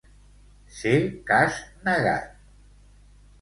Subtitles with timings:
[0.77, 0.93] Ser
[1.27, 2.33] cas negat.